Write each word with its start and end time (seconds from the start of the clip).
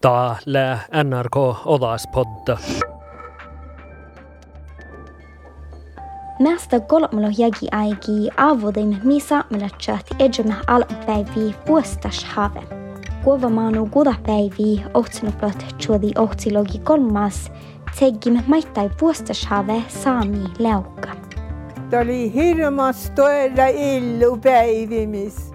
Täällä 0.00 0.78
NRK 1.04 1.36
Odaspodda. 1.66 2.58
Nästa 6.40 6.80
kolmalo 6.80 7.26
jägi 7.38 7.68
aiki 7.72 8.30
avodim 8.36 8.96
misa 9.04 9.44
melatchat 9.50 10.06
ejume 10.18 10.54
alpäivi 10.66 11.54
puestas 11.66 12.24
have. 12.24 12.62
Kuova 13.24 13.48
maanu 13.48 13.86
kudapäivi 13.86 14.84
ohtsinuplat 14.94 15.66
chuodi 15.78 16.10
ohtsilogi 16.18 16.78
kolmas 16.78 17.52
tegime 17.98 18.44
maittai 18.46 18.90
puestas 19.00 19.46
have 19.46 19.82
saami 19.88 20.44
leukka. 20.58 21.08
Tämä 21.90 22.02
oli 22.02 22.34
hirmas 22.34 23.10
toella 23.10 23.66
illupäivimis. 23.66 25.52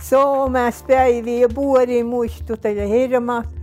Soomes 0.00 0.82
päivi 0.82 1.40
ja 1.40 1.48
puori 1.54 2.04
muistuteli 2.04 2.88
hirmas 2.88 3.57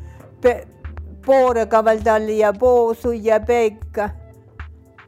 poore 1.25 1.66
kavaldalle 1.66 2.38
ja 2.38 2.54
poosu 2.54 3.12
ja 3.12 3.40
peikka 3.40 4.09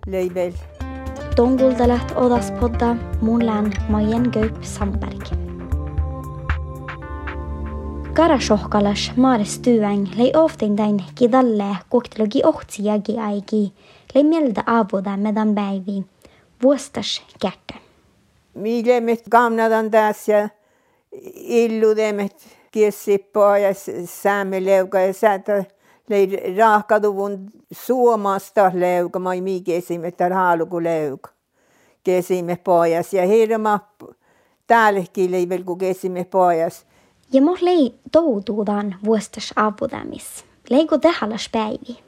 lõi 0.07 0.27
veel. 0.33 0.53
tongulta 1.35 1.87
läht 1.87 2.13
odas 2.15 2.51
podda, 2.59 2.95
mun 3.21 3.45
län 3.45 3.73
Maien 3.89 4.31
Kööp 4.31 4.63
Sandberg. 4.65 5.29
Karasjohkalas 8.17 9.11
Maaris 9.15 9.59
Tüäng 9.61 10.07
lõi 10.17 10.31
oftintäin 10.33 11.03
kidalle 11.15 11.75
koktelugi 11.89 12.41
ohtsi 12.43 12.87
ja 12.87 12.97
kiaigi, 12.99 13.73
lõi 14.15 14.23
meelde 14.25 14.63
avuda 14.65 15.17
medan 15.17 15.53
päivi, 15.55 16.01
vuostas 16.63 17.21
käkke. 17.39 17.77
me 18.55 18.81
teeme, 18.83 19.17
kamnad 19.29 19.71
on 19.71 19.91
taas 19.91 20.27
ja 20.27 20.49
illu 21.35 21.95
teeme 21.95 22.29
säämeleuka 24.05 24.99
ja 24.99 25.13
säätä 25.13 25.63
lei 26.09 26.55
rahkaduvun 26.57 27.51
suomasta 27.71 28.71
leuka 28.73 29.19
mai 29.19 29.41
mi 29.41 29.61
kesimme 29.61 30.11
tar 30.11 30.33
haaluku 30.33 30.83
leuka. 30.83 31.29
Kesimme 32.03 32.55
pojas 32.55 33.13
ja 33.13 33.25
hirma 33.25 33.79
täällekin 34.67 35.31
leivel 35.31 35.63
kun 35.63 35.77
kesimme 35.77 36.23
pojas. 36.23 36.85
Ja 37.33 37.41
mo 37.41 37.57
lei 37.61 37.99
toutuudan 38.11 38.95
vuostas 39.05 39.53
avodamis. 39.55 40.45
Leiko 40.69 40.97
tehalas 40.97 41.49
päivi. 41.51 41.99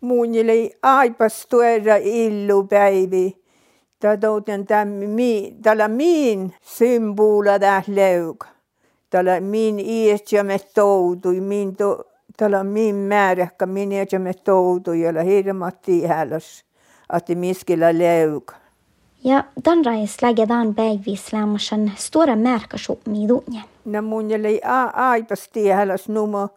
Mun 0.00 0.46
lei 0.46 0.78
aipas 0.82 1.46
tuoda 1.46 1.96
illupäivi. 1.96 3.38
Tatouten 4.00 4.66
tällä 5.62 5.88
min 5.88 6.54
symbola 6.62 7.60
där 7.60 7.82
leuk. 7.86 8.57
Tällä 9.10 9.40
min 9.40 9.80
iätsämme 9.80 10.58
toutui, 10.74 11.40
min 11.40 11.76
to, 11.76 12.04
tällä 12.36 12.64
min 12.64 12.94
määräkkä 12.94 13.66
min 13.66 13.92
iätsämme 13.92 14.34
toutui, 14.34 15.00
jolla 15.00 15.22
hirmatti 15.22 16.06
häläs, 16.06 16.64
että 17.16 17.34
miskillä 17.34 17.98
leuk. 17.98 18.52
Ja 19.24 19.44
dan 19.64 19.84
rais 19.84 20.22
lägedan 20.22 20.74
päivis 20.74 21.32
lämmasan 21.32 21.92
stora 21.96 22.36
märkasupmi 22.36 23.28
dunja. 23.28 23.62
No 23.84 24.02
mun 24.02 24.30
jäi 24.30 24.60
aipas 24.92 25.48
tiehäläs 25.48 26.08
numo, 26.08 26.48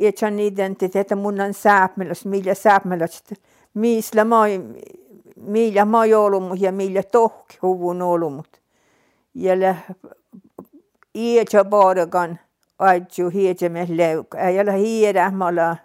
iätsän 0.00 0.38
identiteetti 0.38 1.14
mun 1.14 1.40
on 1.40 1.54
sääpmeläs, 1.54 2.24
millä 2.24 2.54
sääpmeläs, 2.54 3.24
missä 3.74 4.24
moi, 4.24 4.60
millä 5.36 5.84
moi 5.84 6.14
olumut 6.14 6.60
ja 6.60 6.72
millä 6.72 7.02
tohki 7.02 7.58
huvun 7.62 8.02
olumut. 8.02 8.60
Ja 9.34 9.74
iätsä 11.16 11.64
podakan 11.64 12.38
aitsu 12.78 13.28
hietsemme 13.28 13.86
leukka. 13.88 14.38
Ei 14.38 14.60
ole 14.60 14.78
hiedä 14.78 15.30
malla 15.30 15.76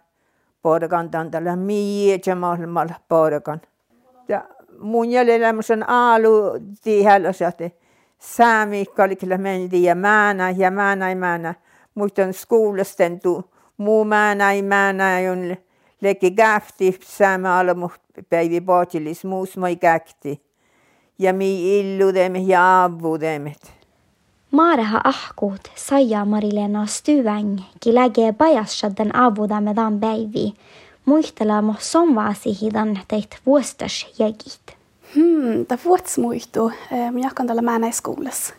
podakan 0.61 1.09
tantalla, 1.09 1.55
mi 1.55 2.07
iätsä 2.07 2.35
malla 2.35 2.93
podakan. 3.07 3.61
Ja 4.27 4.43
mun 4.79 5.09
jäljellä 5.09 5.53
aalu 5.87 6.59
tiehäläs, 6.83 7.41
että 7.41 7.69
saamikka 8.19 9.03
oli 9.03 9.15
kyllä 9.15 9.37
meni 9.37 9.83
ja 9.83 9.95
määnä 9.95 10.49
ja 10.49 10.71
määnä 10.71 11.09
ei 11.09 11.15
määnä. 11.15 11.55
Muistan 11.95 12.33
skuulasten 12.33 13.19
tu 13.19 13.51
muu 13.81 14.05
määnä 14.05 14.51
ei 14.51 14.61
määnä 14.61 15.17
on 15.31 15.55
leki 16.01 16.31
käfti 16.31 16.99
saamme 17.03 17.49
alamu 17.49 17.89
päivi 18.29 18.61
potilis 18.61 19.25
muus 19.25 19.57
moi 19.57 19.75
käkti. 19.75 20.41
Ja 21.19 21.33
mi 21.33 21.79
illudemet 21.79 22.47
ja 22.47 22.83
avudemet. 22.83 23.80
Maareha 24.51 25.01
ahkuut 25.03 25.71
saija 25.75 26.25
Marilena 26.25 26.85
Styväng, 26.85 27.59
ki 27.79 27.93
läge 27.95 28.33
pajassadden 28.37 29.15
avudamme 29.15 29.75
dan 29.75 29.99
päivi. 29.99 30.53
Muistella 31.05 31.61
mo 31.61 31.75
somvaasi 31.79 32.57
hidan 32.61 32.99
teit 33.07 33.37
vuostas 33.45 34.05
jägit. 34.19 34.75
Hmm, 35.15 35.65
ta 35.65 35.77
vuotsmuistu. 35.85 36.71
Minä 37.11 37.27
jakan 37.27 37.47
tällä 37.47 37.61
määnäiskuulassa. 37.61 38.53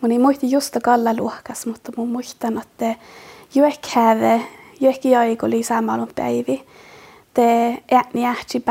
Mun 0.00 0.12
ei 0.12 0.18
muisti 0.18 0.50
just 0.50 0.76
kalla 0.82 1.14
luokas, 1.16 1.66
mutta 1.66 1.92
mun 1.96 2.08
muistan, 2.08 2.58
että 2.58 2.94
juek 3.54 3.86
häve, 3.94 4.40
juek 4.80 5.04
jäik 5.04 5.42
oli 5.42 5.62
samalun 5.62 6.10
päivi. 6.14 6.64
Te 7.34 7.78
ääni 7.90 8.26
ähti 8.26 8.64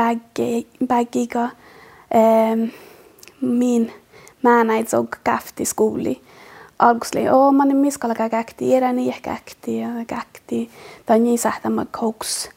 bäggiga 0.86 1.48
min 3.40 3.92
määnäit 4.42 4.88
zog 4.88 5.16
käfti 5.24 5.64
skuuli. 5.64 6.25
Algusli, 6.78 7.28
oo, 7.28 7.52
mä 7.52 7.64
niin 7.64 7.76
miskalla 7.76 8.14
käkti, 8.30 8.74
eräni 8.74 9.08
ehkä 9.08 9.30
käkti 9.30 9.78
ja 9.78 9.88
käkti. 10.06 10.70
Tai 11.06 11.18
niin 11.18 11.38
sähtämä 11.38 11.86
kouks. 12.00 12.50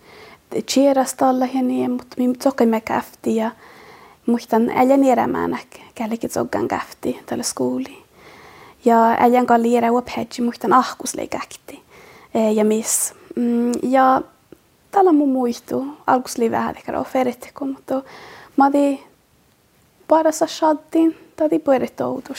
Cheerastalla 0.67 1.45
ja 1.53 1.61
niin, 1.61 1.91
mutta 1.91 2.15
minä 2.17 2.33
zokimme 2.43 2.81
käfti 2.81 3.35
ja 3.35 3.51
muistan 4.25 4.69
äijän 4.69 5.03
erämään 5.03 5.59
källekin 5.95 6.29
zoggan 6.29 6.67
käfti 6.67 7.19
tällä 7.25 7.43
skuuli. 7.43 8.03
Ja 8.85 9.15
äijän 9.19 9.45
kalli 9.45 9.77
erä 9.77 9.91
uophetsi 9.91 10.41
muistan 10.41 10.73
ahkusle 10.73 11.27
käkti. 11.27 11.83
Ja 12.53 12.65
miss. 12.65 13.13
Ja 13.83 14.21
tällä 14.91 15.11
mun 15.11 15.29
muistu 15.29 15.85
alkusli 16.07 16.51
vähän 16.51 16.75
tekee 16.75 16.97
oferit, 16.97 17.53
mutta 17.59 18.03
mä 18.57 18.65
otin 18.65 18.99
parassa 20.07 20.47
shattiin, 20.47 21.17
tai 21.35 21.59
puerit 21.59 22.01
outu. 22.01 22.33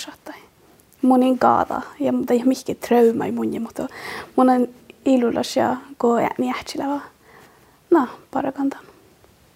Kaata, 1.38 1.82
ja 2.00 2.12
mikki 2.44 2.74
trauma 2.74 3.24
i 3.24 3.32
mun, 3.32 3.62
mutta 3.62 3.88
mun 4.36 4.50
on 4.50 4.68
ilulas 5.04 5.56
ja 5.56 5.76
go 5.98 6.16
ääni 6.16 6.50
ähtsilä 6.50 7.00
No, 7.90 8.08
parakantan. 8.30 8.80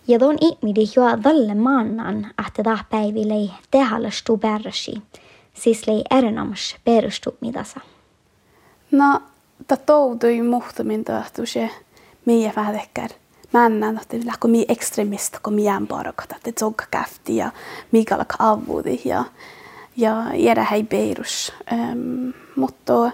Ja 0.08 0.18
tuon 0.18 0.36
ihmidi 0.40 0.88
joa 0.96 1.22
dalle 1.22 1.54
mannan, 1.54 2.26
että 2.46 2.62
tämä 2.62 2.84
päivi 2.90 3.28
lei 3.28 3.50
tehalastu 3.70 4.38
pärsi, 4.38 5.02
siis 5.54 5.86
lei 5.86 6.02
erinomas 6.10 6.76
perustu 6.84 7.36
midasa. 7.40 7.80
No, 8.90 9.20
ta 9.66 9.76
toutui 9.76 10.42
muhtumin 10.42 11.04
tahtu 11.04 11.46
se 11.46 11.70
mie 12.24 12.52
vähdekkär. 12.56 13.10
Männän, 13.52 13.98
että 14.02 14.16
lähkö 14.26 14.48
mi 14.48 14.64
ekstremista, 14.68 15.38
kun 15.42 15.54
mien 15.54 15.86
parakat, 15.86 16.32
että 16.32 16.60
zogga 16.60 16.84
käfti 16.90 17.36
ja 17.36 17.50
mikä 17.92 18.18
avudi 18.38 19.00
ja 19.04 19.24
ja 19.96 20.64
hei 20.70 20.84
perus. 20.84 21.52
Um, 21.72 22.32
mutta 22.56 23.10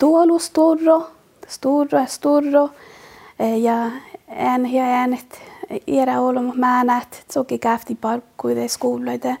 tuolu 0.00 0.38
sturro, 0.38 1.10
sturro 1.48 1.98
ja 1.98 2.06
sturro 2.06 2.70
ja 3.38 3.90
en 4.28 4.72
ja 4.72 4.84
äänet 4.84 5.42
era 5.86 6.20
olom 6.20 6.52
määnät, 6.54 7.24
soki 7.32 7.58
käfti 7.58 7.94
parkkuide 7.94 8.68
skuuloide. 8.68 9.36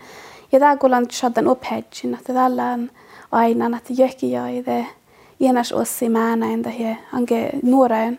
Ja 0.52 0.60
tää 0.60 0.76
kun 0.76 0.94
on 0.94 1.06
shaddan 1.10 1.48
upphedgin, 1.48 2.14
että 2.14 2.32
tällä 2.32 2.64
on 2.64 2.90
aina, 3.32 3.76
että 3.76 3.92
jökki 3.96 4.32
jaide, 4.32 4.86
ienas 5.40 5.72
ossi 5.72 6.08
määnäin, 6.08 6.58
että 6.58 6.70
he 6.70 6.96
anke 7.12 7.50
nuorain, 7.62 8.18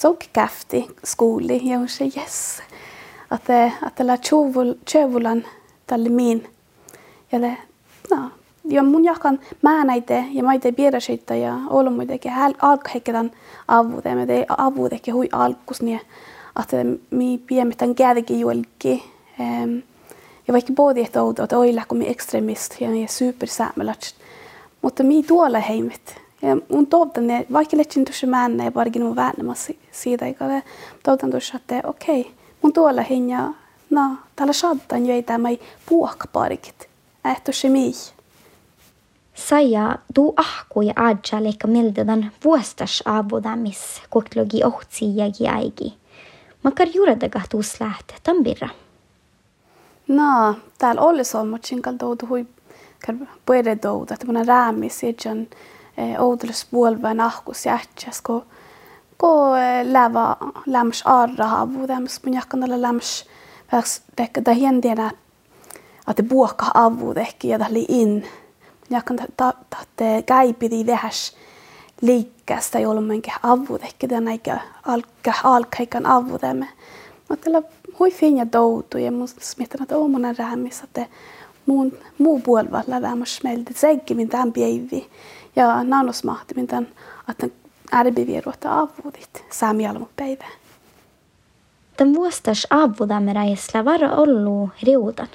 soki 0.00 0.30
käfti 0.32 0.86
skuuli, 1.04 1.60
ja 1.64 1.78
on 1.78 1.88
se 1.88 2.04
yes. 2.04 2.62
Että, 3.34 3.66
että 3.66 3.90
tällä 3.94 4.18
tjövulan 4.84 5.44
tälle 5.86 6.08
miin, 6.08 6.53
ja 7.34 7.40
le, 7.40 7.56
no, 8.10 8.30
ja 8.64 8.82
mun 8.82 9.04
jakan 9.04 9.40
määnäite 9.62 10.24
ja 10.32 10.42
maite 10.42 10.72
piirasita 10.72 11.34
ja 11.34 11.58
olomuidegi 11.70 12.28
alkahekkedan 12.62 13.30
avude, 13.68 14.14
me 14.14 14.26
tee 14.26 14.46
avudegi 14.48 15.10
hui 15.10 15.28
alkus, 15.32 15.82
nii 15.82 16.00
että 16.62 16.76
mi 17.10 17.38
piemmetän 17.46 17.94
kädegi 17.94 18.40
juolki. 18.40 19.12
Um, 19.38 19.82
ja 20.48 20.52
vaikka 20.52 20.72
både 20.72 21.00
että 21.00 21.22
outo, 21.22 21.42
että 21.42 21.58
oi 21.58 21.74
lähkö 21.74 21.94
mi 21.94 22.08
extremist 22.08 22.80
ja 22.80 22.88
mi 22.88 23.06
supersäämelats. 23.08 24.14
Mutta 24.82 25.02
mi 25.02 25.22
tuolla 25.22 25.58
heimit. 25.58 26.20
Ja 26.42 26.56
mun 26.68 26.86
toivon, 26.86 27.30
että 27.30 27.52
vaikka 27.52 27.76
letsin 27.76 28.04
tuossa 28.04 28.26
määnä 28.26 28.64
ja 28.64 28.72
parkin 28.72 29.02
mun 29.02 29.16
väännämässä 29.16 29.72
siitä, 29.92 30.26
eikä 30.26 30.62
toivon 31.02 31.30
tuossa, 31.30 31.56
että 31.56 31.88
okei, 31.88 32.30
mun 32.62 32.72
tuolla 32.72 33.02
hinja, 33.02 33.52
no, 33.90 34.16
täällä 34.36 34.52
saattaa 34.52 34.98
jo 34.98 35.14
ei 35.14 35.22
tämä 35.22 35.48
puokka 35.88 36.28
parikit. 36.32 36.93
Se 37.50 37.68
mii. 37.68 37.92
Saja 39.34 39.96
du 40.16 40.32
ahkui 40.36 40.90
adja 40.96 41.42
leikka 41.42 41.68
mildedan 41.68 42.32
vuostas 42.44 43.02
aavudamis 43.06 44.02
koklogi 44.10 44.64
ohtsi 44.64 45.16
jagi 45.16 45.48
aigi. 45.48 45.94
Makar 46.62 46.88
juuredaga 46.94 47.40
tuus 47.50 47.80
läht 47.80 48.12
tambirra. 48.22 48.68
No, 50.08 50.54
täällä 50.78 51.00
oli 51.00 51.24
sommutsin 51.24 51.82
kal 51.82 51.94
doudu 52.00 52.26
hui 52.26 52.46
kar 53.06 53.16
puede 53.46 53.78
douda, 53.82 54.14
että 54.14 54.26
mun 54.26 54.46
räämis 54.46 55.04
edjan 55.04 55.46
oudeles 56.18 56.66
puolva 56.70 57.14
nahkus 57.14 57.66
jätsäs, 57.66 58.20
ko 58.20 58.44
ko 59.16 59.52
läva 59.82 60.36
läms 60.66 61.02
arra 61.06 61.46
havu, 61.46 61.88
läms 61.88 62.20
mun 62.24 62.34
jakkanalla 62.34 62.80
läms 62.82 63.24
väks 63.72 64.02
tekka 64.16 64.44
da 64.44 64.54
hien 64.54 64.80
tiedä, 64.80 65.10
että 66.10 66.22
buokka 66.22 66.66
avu 66.74 67.14
tehki 67.14 67.48
ja 67.48 67.58
tähli 67.58 67.84
in. 67.88 68.26
Jakkan 68.90 69.18
tahte 69.36 70.22
käipidi 70.26 70.86
vähäs 70.86 71.36
liikkeestä 72.00 72.78
jolmenkin 72.78 73.32
avu 73.42 73.78
tehki 73.78 74.08
tämän 74.08 74.28
eikä 74.28 74.60
alka 74.86 75.32
alkaikan 75.44 76.06
avu 76.06 76.38
tämme. 76.38 76.68
Mutta 77.28 77.50
hui 77.98 78.10
finja 78.10 78.52
doutu 78.52 78.98
ja 78.98 79.12
mun 79.12 79.28
smittan, 79.28 79.82
että 79.82 79.98
on 79.98 80.10
mun 80.10 80.34
räämis, 80.38 80.80
että 80.82 81.06
muun 81.66 81.92
muu 82.18 82.40
puolella 82.40 83.02
lämmäs 83.02 83.40
meiltä 83.44 83.70
seikki 83.74 84.14
min 84.14 84.28
tämän 84.28 84.52
päivi. 84.52 85.10
Ja 85.56 85.84
nanosmahti 85.84 86.54
min 86.54 86.66
tämän, 86.66 86.88
että 87.28 87.48
ärbiviruota 87.94 88.78
avuudit 88.78 89.44
saamialmu 89.50 90.06
päivä. 90.16 90.44
Tämän 91.96 92.14
vuostas 92.14 92.66
avudameräisellä 92.70 93.84
varo 93.84 94.08
ollu 94.16 94.70
riutan. 94.82 95.28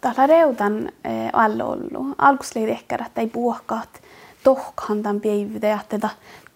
Tällä 0.00 0.26
reudan 0.26 0.88
eh, 1.04 1.30
alla 1.32 1.64
ollu. 1.64 2.14
Alkusliin 2.18 2.68
ehkä, 2.68 2.98
että 3.06 3.20
ei 3.20 3.26
puhkaat 3.26 4.02
tohkan 4.44 5.02
tämän 5.02 5.20
päivä, 5.20 5.80
että 5.80 5.98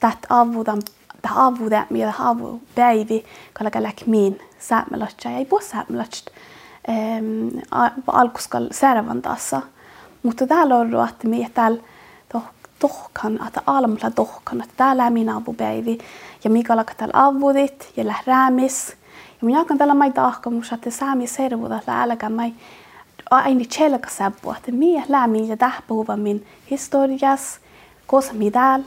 tätä 0.01 0.17
avudan 0.29 0.83
ta 1.23 1.47
avu 1.47 1.71
det 1.71 1.91
med 1.91 2.13
avu 2.19 2.61
päivi 2.75 3.25
kala 3.53 3.71
kalak 3.71 4.07
min 4.07 4.39
säämelatsa 4.59 5.31
ja 5.31 5.39
ei 5.39 5.45
puhu 5.45 5.63
säämelatsa 5.63 6.31
ähm, 6.89 7.49
alkuskal 8.07 8.69
särvantassa. 8.71 9.63
Mutta 10.23 10.47
täällä 10.47 10.77
on 10.77 11.09
että 11.09 11.29
me 11.29 11.51
täällä 11.55 11.83
tohkan, 12.79 13.41
että 13.47 13.63
almalla 13.67 14.11
tohkan, 14.11 14.61
että 14.61 14.75
täällä 14.77 15.11
min 15.11 15.29
avu 15.29 15.55
päivi 15.55 15.99
ja 16.45 16.51
mikä 16.51 16.77
laka 16.77 16.95
täällä 16.95 17.27
avudit 17.27 17.93
ja 17.97 18.07
lähräämis. 18.07 18.89
Ja 19.41 19.47
minä 19.47 19.59
jakan 19.59 19.79
täällä 19.79 19.95
maita 19.95 20.25
ahkamus, 20.25 20.73
että 20.73 20.91
saami 20.91 21.27
servuta 21.27 21.81
läälläkään 21.87 22.33
on 23.31 23.39
ainult 23.39 23.73
sellega 23.73 24.11
saab 24.11 24.35
puhata, 24.43 24.73
meie 24.73 25.05
lähme 25.09 25.39
ja 25.39 25.57
tähtpäeva 25.57 26.17
min 26.17 26.47
historias 26.71 27.59
koos 28.07 28.33
midagi 28.33 28.85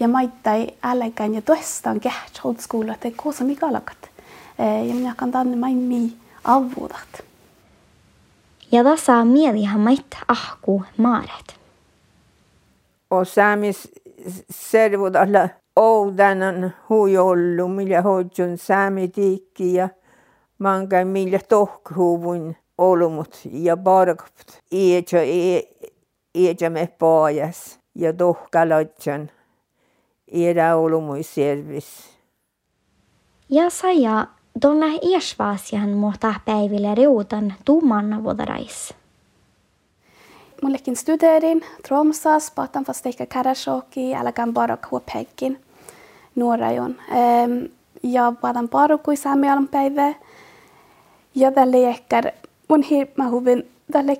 ja 0.00 0.08
ma 0.08 0.20
ei 0.20 0.30
tea, 0.42 0.66
häälekan 0.82 1.34
ja 1.34 1.42
tõstan 1.42 2.00
keht 2.00 2.42
hooldskuulajate 2.44 3.12
koos 3.16 3.40
igalakat. 3.40 4.10
ja 4.58 4.94
mina 4.94 5.14
kannan 5.16 5.58
maimi 5.58 6.16
avudat. 6.44 7.22
ja 8.72 8.84
ta 8.84 8.96
saab 8.96 9.26
meelega 9.26 9.78
mait 9.78 10.16
ahku 10.28 10.82
maaret. 10.96 11.56
osaamis 13.10 13.88
servud 14.50 15.14
alla 15.14 15.48
oudanan 15.76 16.74
huijollu, 16.88 17.68
mille 17.68 18.00
hoidsin 18.00 18.58
saami 18.58 19.08
tiiki 19.08 19.74
ja 19.74 19.88
manga 20.58 21.04
mille 21.04 21.40
tohk 21.48 21.96
huvun 21.96 22.56
olumut 22.78 23.40
ja 23.52 23.76
bargapt. 23.76 24.48
Iäjä 24.72 25.22
iäjä 26.34 26.70
me 26.70 26.88
paajas 26.98 27.78
ja 27.94 28.12
tohkalaitjan 28.12 29.30
era 30.28 30.76
olumui 30.76 31.22
servis. 31.22 32.18
Ja 33.48 33.70
saja 33.70 34.26
tuolla 34.60 34.86
iäsvaasian 35.02 35.88
muhtaa 35.88 36.34
päiville 36.44 36.94
riutan 36.94 37.54
tuumanna 37.64 38.24
vuodarais. 38.24 38.94
Mullekin 40.62 40.96
studerin 40.96 41.64
Tromsas, 41.88 42.50
patan 42.50 42.84
fast 42.84 43.06
eikä 43.06 43.26
Karashoki, 43.26 44.14
älkään 44.14 44.54
bara 44.54 44.78
huopeikin 44.90 45.60
nuorajon. 46.34 46.96
Ja 48.02 48.32
patan 48.40 48.68
bara 48.68 48.98
kui 48.98 49.16
saamialan 49.16 49.68
päivä. 49.68 50.14
Ja 51.34 51.52
tälle 51.52 51.88
ehkä 51.88 52.22
mun 52.68 52.82
hirma 52.82 53.28
huvin 53.30 53.70
tälle 53.92 54.16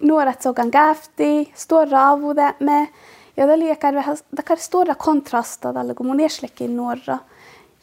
nuoret 0.00 0.42
sokan 0.42 0.70
käfti, 0.70 1.52
stora 1.54 2.10
avudamme. 2.10 2.88
Ja 3.36 3.46
det 3.46 3.56
lekar 3.56 3.94
vähän, 3.94 4.16
det 4.36 4.42
kan 4.42 4.56
stora 4.56 4.94
kontrasta 4.94 5.72
tällä 5.72 5.94
kun 5.94 6.06
mun 6.06 6.20
eslekin 6.20 6.76
nuora 6.76 7.18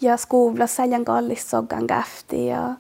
ja 0.02 0.18
skuvla 0.18 0.68
säljan 0.68 1.06
kallis 1.06 1.50
soggan 1.50 1.88
käfti 1.88 2.46
ja 2.48 2.76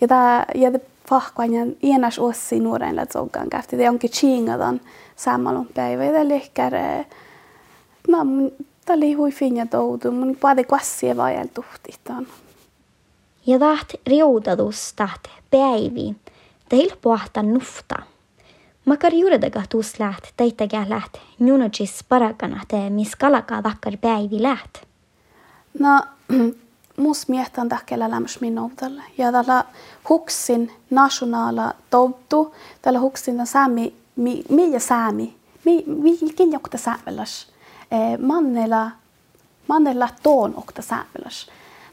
ja 0.00 0.08
tää 0.08 0.44
ja 0.54 0.72
det 0.72 0.82
fahkvanjan 1.08 1.76
ienas 1.82 2.18
ossi 2.18 2.60
nuoren 2.60 2.96
lät 2.96 3.12
soggan 3.12 3.50
käfti 3.50 3.78
det 3.78 3.88
onkin 3.88 4.10
chingadan 4.10 4.80
sammalon 5.16 5.68
päivä 5.74 6.04
ja 6.04 6.12
det 6.12 6.28
lekar 6.28 6.72
no 8.08 8.24
mun 8.24 8.52
tällä 8.88 9.16
hui 9.16 9.30
finja 9.30 9.66
toudu 9.66 10.10
mun 10.10 10.36
pade 10.36 10.64
kvassie 10.64 11.16
vajal 11.16 11.46
tuhtitaan. 11.54 12.26
Ja 13.46 13.58
taht 13.58 13.94
riudadus 14.06 14.92
taht 14.96 15.28
päivi, 15.50 16.16
teil 16.68 16.96
pohta 17.02 17.42
nufta. 17.42 18.02
Makar 18.84 19.14
juuredaga 19.14 19.62
tuus 19.68 19.98
läht, 20.00 20.24
teitägä 20.36 20.86
läht, 20.88 21.18
njunodžis 21.38 22.04
paragana 22.08 22.62
te, 22.68 22.90
mis 22.90 23.16
kalaga 23.16 23.62
takkar 23.62 23.96
päivi 24.00 24.42
läht. 24.42 24.78
No, 25.78 26.02
mus 26.96 27.28
miehtän 27.28 27.68
tahkella 27.68 28.10
lämmäs 28.10 28.40
minuutalle. 28.40 29.02
Ja 29.18 29.32
tällä 29.32 29.64
huksin 30.08 30.72
nationaala 30.90 31.74
toutu, 31.90 32.54
tällä 32.82 33.00
huksin 33.00 33.46
säämi, 33.46 33.94
mi, 34.16 34.44
millä 34.50 34.78
säämi, 34.78 35.36
mi, 35.64 35.84
vilkin 36.02 36.52
jokta 36.52 36.78
säämeläs. 36.78 37.46
Eh, 37.90 38.18
mannella, 38.18 38.90
mannella 39.68 40.08
toon 40.22 40.54
okta 40.56 40.82
säämeläs. 40.82 41.46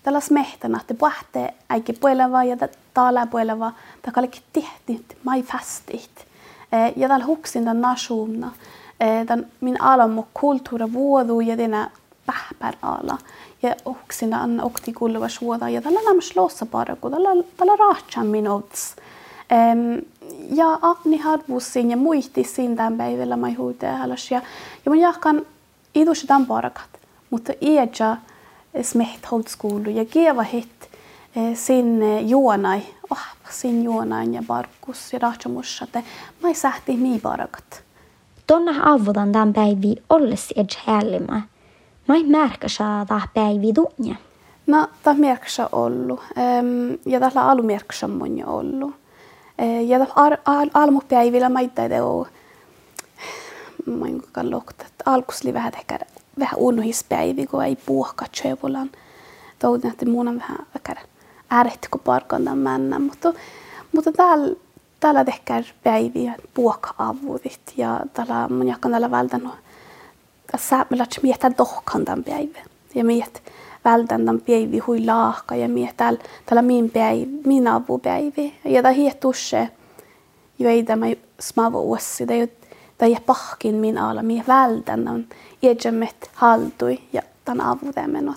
Tällä 0.03 0.19
smehtänä, 0.19 0.77
että 0.81 0.93
puhte 0.93 1.53
äikin 1.69 1.97
puoleva 1.99 2.43
ja 2.43 2.57
täällä 2.95 3.25
puoleva, 3.25 3.71
tämä 4.01 4.13
kaikki 4.13 4.41
tehty, 4.53 5.17
mai 5.23 5.43
fastit. 5.43 6.27
ja 6.95 7.07
tal 7.07 7.21
huksin 7.25 7.63
tämän 7.63 7.81
nasuumna. 7.81 8.51
Tämän 9.25 9.47
min 9.61 9.81
alamu 9.81 10.23
kulttuura 10.33 10.93
vuodu 10.93 11.39
ja 11.39 11.57
tänä 11.57 11.89
pähpär 12.25 12.75
ala. 12.81 13.17
Ja 13.63 13.75
huksin 13.85 14.29
tämän 14.29 14.63
okti 14.63 14.93
kulluva 14.93 15.29
suoda 15.29 15.69
ja 15.69 15.81
tällä 15.81 15.99
lämmäs 16.05 16.35
lossa 16.35 16.65
paraku, 16.65 17.09
tällä, 17.09 17.29
tällä 17.57 17.75
rahtsan 17.75 18.27
min 18.27 18.49
odds. 18.49 18.95
Ja 20.49 20.79
akni 20.81 21.17
harvussin 21.17 21.91
ja 21.91 21.97
muistissin 21.97 22.75
tämän 22.75 22.97
päivällä 22.97 23.37
mai 23.37 23.53
huitealas. 23.53 24.31
Ja, 24.31 24.41
ja 24.85 24.91
mun 24.91 24.99
jahkan 24.99 25.45
idus 25.95 26.23
tämän 26.27 26.45
parakat. 26.45 26.89
Mutta 27.29 27.53
iäjä 27.61 28.17
smeht 28.81 29.25
ja 29.93 30.05
kieva 30.05 30.43
hit 30.43 30.89
sin 31.53 32.01
juonai 32.29 32.81
oh, 33.55 33.59
sin 33.61 33.83
juonain 33.83 34.33
ja 34.33 34.43
barkus 34.47 35.13
ja 35.13 35.19
rahtsamus, 35.19 35.81
että 35.83 36.03
mä 36.43 36.47
ei 36.47 36.55
sähti 36.55 36.97
mii 36.97 37.19
barakat. 37.19 37.83
Tonna 38.47 38.93
avudan 38.93 39.31
tämän 39.31 39.53
päivi 39.53 39.95
olles 40.09 40.53
edge 40.55 40.75
häällimä. 40.85 41.41
Mä 42.07 42.15
ei 42.15 42.23
märkä 42.23 42.67
saada 42.67 43.21
päivi 43.33 43.73
tunnia. 43.73 44.15
No, 44.67 44.87
tämä 45.03 45.19
märksä 45.19 45.69
ollu. 45.71 46.19
Ja 47.05 47.19
tällä 47.19 47.47
alu 47.47 47.63
märksä 47.63 48.07
mun 48.07 48.45
ollu. 48.45 48.93
Ja 49.87 49.99
tällä 49.99 50.37
almupäivillä 50.73 51.49
mä 51.49 51.59
ei 51.59 51.69
teo 51.69 52.27
mä 53.85 54.07
en 54.07 54.21
kallokta. 54.31 54.85
Alkusli 55.05 55.53
vähän 55.53 55.73
ehkä 55.77 55.99
vähän 56.39 56.57
unuhispäivi, 56.57 57.47
kun 57.47 57.63
ei 57.63 57.75
puhka 57.75 58.25
tjövulan. 58.41 58.89
Toudin, 59.59 59.91
että 59.91 60.05
mun 60.05 60.27
on 60.27 60.39
vähän 60.39 60.67
vähän 61.51 61.65
ärehtikö 61.65 61.97
parkandan 61.97 62.57
mennä, 62.57 62.99
mutta, 62.99 63.33
mutta 63.91 64.11
täällä, 64.11 64.55
täällä 64.99 65.25
tehkää 65.25 65.63
päiviä 65.83 66.35
puoka-avudit 66.53 67.73
ja 67.77 67.99
täällä 68.13 68.47
mun 68.47 68.67
jakan 68.67 68.91
täällä 68.91 69.11
vältän 69.11 69.51
tässä 70.51 70.85
meillä 70.89 71.05
miettää 71.21 71.49
tohkan 71.49 72.05
tämän 72.05 72.23
päivän. 72.23 72.63
Ja 72.95 73.05
miet 73.05 73.43
vältän 73.85 74.25
tämän 74.25 74.41
päivän 74.41 74.79
hui 74.87 75.05
laahka 75.05 75.55
ja 75.55 75.69
miet 75.69 75.97
täällä, 75.97 76.19
täällä 76.45 76.61
min 76.61 76.89
päivä, 76.89 77.25
min 77.45 77.67
avupäivä 77.67 78.51
ja 78.65 78.81
tämä 78.81 78.93
hiettusse 78.93 79.69
jo 80.59 80.69
ei 80.69 80.83
tämä 80.83 81.05
ossi, 81.73 82.25
tämä 82.25 82.47
tämä 82.97 83.09
ei 83.09 83.17
pahkin 83.25 83.75
min 83.75 83.97
ala, 83.97 84.23
minä 84.23 84.43
vältän 84.47 85.03
tämän 85.03 85.27
iäjämmet 85.63 86.31
haldui 86.33 86.99
ja 87.13 87.21
tämän 87.45 87.67
avutämmen, 87.67 88.29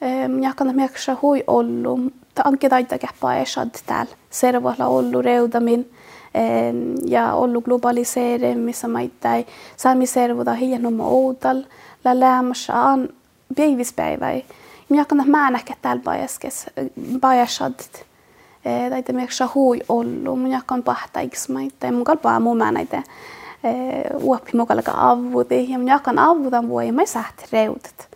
että 0.00 0.40
jakan 0.40 0.76
mieksa 0.76 1.16
hui 1.22 1.44
ollu. 1.46 2.00
Ta 2.34 2.42
anke 2.44 2.68
taita 2.68 2.98
käppä 2.98 3.36
esad 3.36 3.70
täällä. 3.86 4.12
Servoilla 4.30 4.86
ollu 4.86 5.22
reudamin. 5.22 5.90
ja 7.04 7.34
ollut 7.34 7.64
globaliseerimissa 7.64 8.88
maittain. 8.88 9.46
Sami 9.76 10.06
servuda 10.06 10.52
hieno 10.52 10.90
outal, 11.04 11.62
la 12.04 12.20
lämmässä 12.20 12.82
an 12.88 13.08
päivispäiväi. 13.56 14.44
Minä 14.88 15.04
kan 15.04 15.22
mä 15.26 15.50
näkee 15.50 15.76
täällä 15.82 16.02
pajaskes, 16.02 16.66
pajasadit. 17.20 18.06
Taita 18.90 19.12
me 19.12 19.28
saa 19.30 19.50
hui 19.54 19.80
ollut, 19.88 20.42
minä 20.42 20.60
kan 20.66 20.82
pahta 20.82 21.20
iksmaittain. 21.20 21.94
Mun 21.94 22.04
kalpaa 22.04 22.40
mun 22.40 22.56
mä 22.56 22.72
näitä 22.72 23.02
uoppi 24.20 24.50
mukalaka 24.56 24.92
avudi 24.96 25.66
ja 25.68 25.78
minä 25.78 25.98
kan 25.98 26.18
avudan 26.18 26.68
voi, 26.68 26.92
mä 26.92 27.06
sähti 27.06 27.44
reudet. 27.52 28.08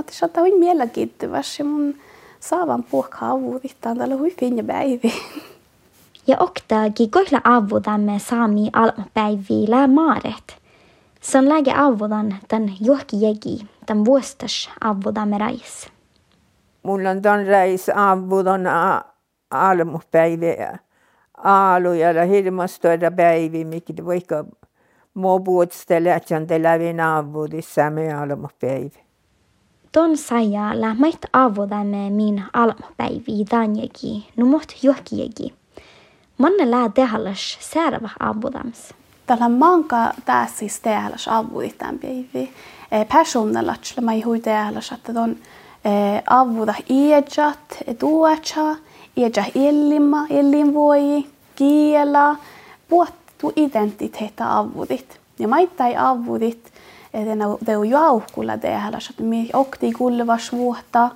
Että 0.00 0.12
se 0.12 0.24
on 0.24 0.58
mielenkiintoista 0.58 1.62
ja 1.62 1.64
mun 1.64 1.94
saavan 2.40 2.82
puhkaa 2.82 3.30
avudittaan 3.30 3.98
tällä 3.98 4.16
hui 4.16 4.34
finja 4.40 4.64
päivi. 4.64 5.12
Ja 6.26 6.36
oktagi 6.40 7.08
koilla 7.08 7.40
avudamme 7.44 8.18
saami 8.18 8.70
almapäivillä 8.72 9.86
maaret. 9.86 10.62
Se 11.20 11.38
on 11.38 11.48
läge 11.48 11.72
avudan 11.76 12.36
tämän 12.48 12.72
johkijegi, 12.80 13.66
tämän 13.86 14.04
vuostas 14.04 14.70
avudamme 14.84 15.38
rais. 15.38 15.88
Mulla 16.82 17.10
on 17.10 17.22
tämän 17.22 17.46
reis 17.46 17.90
avudan 17.94 18.62
almapäivä 19.50 20.78
aalu 21.44 21.92
ja 21.92 22.24
hirmastoida 22.24 23.10
päivi, 23.10 23.64
mikä 23.64 24.06
vaikka 24.06 24.44
muu 25.14 25.40
puutstele, 25.40 26.14
että 26.14 26.36
on 26.36 26.46
telävin 26.46 27.00
avudissa 27.00 27.90
me 27.90 28.14
almapäivä. 28.14 29.01
Ton 29.92 30.16
saja 30.16 30.80
la 30.80 30.94
mait 30.94 31.26
avudamme 31.32 32.10
min 32.10 32.42
almapäivi 32.52 33.44
danjegi, 33.50 34.28
numot 34.36 34.72
johkijegi. 34.82 35.54
Manne 36.38 36.70
lää 36.70 36.88
tehallas 36.88 37.58
säärävä 37.60 38.08
avudams. 38.20 38.94
Tällä 39.26 39.48
manka 39.48 40.12
siis 40.54 40.80
tehallas 40.80 41.28
avuditaan 41.28 41.98
päivi. 41.98 42.52
Personella, 43.12 43.74
että 43.74 44.00
mä 44.00 44.12
hui 44.24 44.40
tehallas, 44.40 44.92
että 44.92 45.20
on 45.20 45.36
avuda 46.30 46.74
iejat, 46.90 47.78
tuocha, 47.98 48.76
iejat 49.16 49.50
illimma, 49.54 50.26
illinvoi, 50.30 51.26
kiela, 51.56 52.36
puhuttu 52.88 53.52
identiteetta 53.56 54.58
avudit. 54.58 55.20
Ja 55.38 55.48
maittai 55.48 55.96
avudit, 55.96 56.71
on 57.76 57.88
jauhkulla 57.88 58.58
tehallas, 58.58 59.10
että 59.10 59.22
me 59.22 59.36
okti 59.52 59.92
kulvas 59.92 60.52
vuotta, 60.52 61.10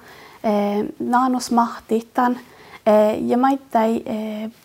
naanusmahtitan, 0.98 2.36
ja 3.20 3.38
maittai 3.38 4.02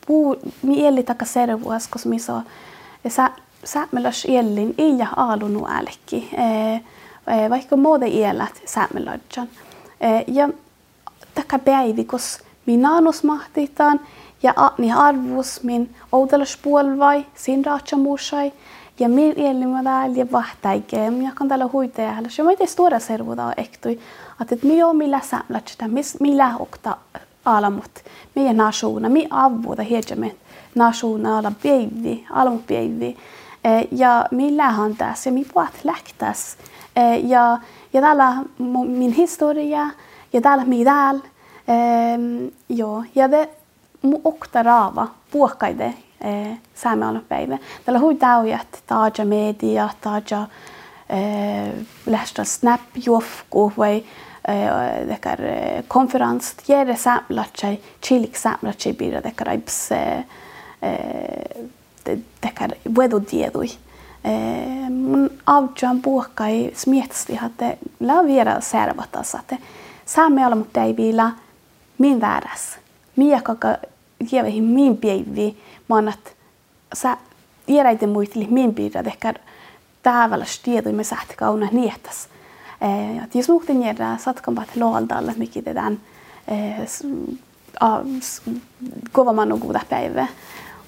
puu 0.07 0.35
mieli 0.61 1.03
taka 1.03 1.25
servuas, 1.25 1.87
koska 1.87 2.09
mi 2.09 2.19
so 2.19 2.41
sä 3.07 3.31
säämeläs 3.63 4.25
iellin 4.25 4.75
ei 4.77 4.97
ja 4.97 5.07
aalunu 5.15 5.67
älkki. 5.69 6.29
Vaikka 7.49 7.77
muuta 7.77 8.05
ielät 8.05 8.61
säämelädjan. 8.65 9.47
Ja 10.27 10.49
taka 11.35 11.59
päivi, 11.59 12.03
koska 12.03 12.43
min 12.65 12.81
naanusmahtitan 12.81 13.99
ja 14.43 14.53
ni 14.77 14.91
arvus 14.91 15.63
min 15.63 15.95
oudelas 16.11 16.57
puolvai, 16.61 17.25
sin 17.35 17.65
raatsamuusai, 17.65 18.53
ja 19.01 19.09
min 19.09 19.33
iellin 19.39 19.83
täällä 19.83 20.17
ja 20.17 20.25
vahtaike, 20.31 20.97
ja 20.97 21.31
kan 21.35 21.47
täällä 21.47 21.69
huiteella. 21.73 22.29
Ja 22.37 22.43
mä 22.43 22.51
ei 22.51 22.67
stora 22.67 22.99
servuda 22.99 23.53
ektui, 23.57 23.99
että 24.41 24.67
mi 24.67 24.83
on 24.83 24.95
millä 24.95 25.19
säämelädjan, 25.23 25.91
millä 26.19 26.53
okta 26.59 26.97
alamut? 27.45 27.91
Meidän 28.35 28.57
nasuuna, 28.57 29.09
mi 29.09 29.27
avuta 29.29 29.83
hiedämme 29.83 30.35
nasuuna 30.75 31.37
ala 31.37 31.51
päivi, 31.63 32.25
alamu 32.31 32.59
päivi. 32.67 33.17
Ja 33.91 34.25
mi 34.31 34.57
lähän 34.57 34.95
tässä? 34.95 35.29
Ja 35.29 35.33
mi 35.33 35.45
puhat 35.53 35.73
lähtäs. 35.83 36.57
Ja, 37.23 37.57
ja 37.93 38.01
täällä 38.01 38.35
min 38.87 39.11
historia. 39.11 39.89
Ja 40.33 40.41
täällä 40.41 40.65
mi 40.65 40.85
täällä. 40.85 41.21
Joo, 42.69 43.03
ja 43.15 43.29
te 43.29 43.49
mu 44.01 44.21
okta 44.23 44.63
raava 44.63 45.07
puhkaide 45.31 45.93
saamme 46.75 47.05
alla 47.05 47.21
päivä. 47.29 47.57
Täällä 47.85 47.99
hui 47.99 48.15
taujat, 48.15 48.83
taaja 48.87 49.25
media, 49.25 49.89
taaja 50.01 50.47
lähtö 52.05 52.45
snap 52.45 52.81
juofku 53.05 53.73
vai 53.77 54.03
dekar 55.07 55.39
konferens 55.87 56.53
tiere 56.65 56.95
samlatsai 56.95 57.79
chilik 58.01 58.35
samlatsai 58.35 58.93
bira 58.93 59.23
dekar 59.23 59.49
aibs 59.49 59.89
dekar 62.43 62.71
vedu 62.97 63.21
diedui 63.31 63.69
mun 64.89 65.29
avjan 65.45 66.01
puhkai 66.01 66.71
smietsti 66.73 67.35
hatte 67.35 67.77
la 67.99 68.23
viera 68.25 68.61
servatas 68.61 69.35
että 69.35 69.57
saamme 70.05 70.45
olla 70.45 70.55
mutta 70.55 70.83
ei 70.83 70.97
vielä 70.97 71.31
min 71.97 72.21
vääräs 72.21 72.79
mia 73.15 73.41
kaka 74.23 74.35
lievehi 74.35 74.61
min 74.61 74.97
päivi 74.97 75.57
manat 75.87 76.35
sä 76.93 77.17
ieraite 77.67 78.07
muisteli 78.07 78.47
min 78.49 78.73
piirra 78.73 79.03
dekar 79.03 79.35
täävällä 80.03 80.45
tiedoi 80.63 80.93
me 80.93 81.03
sähti 81.03 81.35
kauna 81.35 81.67
nietas 81.71 82.29
että 83.23 83.37
jos 83.37 83.49
muuten 83.49 83.83
järjää 83.83 84.17
satkampat 84.17 84.75
loaldalle, 84.75 85.33
mikä 85.37 85.61
tämän 85.61 85.99
kovaman 89.11 89.59
kuuta 89.59 89.79
päivä. 89.89 90.27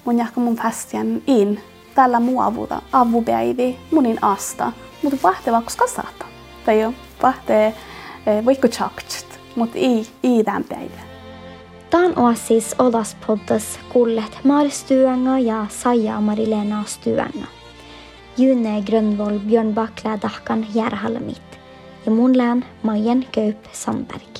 Mun 0.04 0.18
jahka 0.18 0.40
mun 0.40 0.56
fästiän 0.56 1.22
in 1.26 1.60
tällä 1.94 2.20
muu 2.20 2.40
avuta 2.40 2.82
avupäivi 2.92 3.78
munin 3.90 4.18
asta, 4.22 4.72
mutta 5.02 5.18
vahteva 5.22 5.62
koska 5.62 5.86
saata. 5.86 6.24
Tai 6.64 6.80
jo 6.80 6.94
vahtee 7.22 7.74
vaikka 8.44 8.68
chakt, 8.68 9.24
mutta 9.56 9.78
ei, 9.78 10.06
ei 10.22 10.44
tämän 10.44 10.64
päivä. 10.64 11.13
Tämän 11.94 12.18
on 12.18 12.36
siis 12.36 12.74
Odas-poddas 12.78 13.78
kullet 13.92 14.38
Maristyönga 14.44 15.38
ja 15.38 15.66
Saja 15.68 16.20
Marilena 16.20 16.84
Styönga. 16.86 17.46
June 18.38 18.82
Grönvoll 18.86 19.38
Björn 19.38 19.74
Bakla 19.74 20.20
Dahkan 20.22 20.66
Järhalmit 20.74 21.60
ja 22.06 22.12
mun 22.12 22.38
lään 22.38 22.64
Majen 22.82 23.26
Köyp 23.32 23.56
Sandberg. 23.72 24.38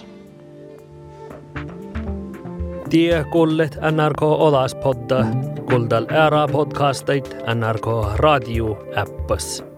Tie 2.91 3.25
kullet 3.33 3.79
NRK 3.91 4.23
Olaspodda, 4.23 5.27
kuldal 5.71 6.07
ära 6.11 6.49
podcastait 6.49 7.37
NRK 7.55 7.87
Radio 8.17 8.79
appas. 8.97 9.74